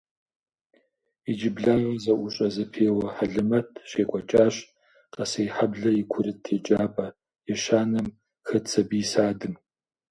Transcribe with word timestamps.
Иджыблагъэ 1.29 1.91
зэIущIэ-зэпеуэ 2.03 3.05
хьэлэмэт 3.15 3.69
щекIуэкIащ 3.89 4.55
Къэсейхьэблэ 5.13 5.89
и 6.01 6.03
курыт 6.11 6.41
еджапIэ 6.55 7.07
ещанэм 7.53 8.07
хэт 8.47 8.65
сабий 8.71 9.05
садым. 9.11 9.53